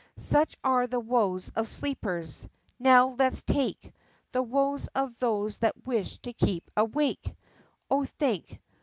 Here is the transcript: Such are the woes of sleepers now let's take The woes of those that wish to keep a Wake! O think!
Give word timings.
Such 0.17 0.57
are 0.63 0.87
the 0.87 0.99
woes 0.99 1.49
of 1.55 1.69
sleepers 1.69 2.47
now 2.79 3.09
let's 3.19 3.43
take 3.43 3.93
The 4.31 4.41
woes 4.41 4.87
of 4.95 5.19
those 5.19 5.59
that 5.59 5.85
wish 5.85 6.17
to 6.21 6.33
keep 6.33 6.71
a 6.75 6.83
Wake! 6.83 7.35
O 7.91 8.03
think! 8.05 8.59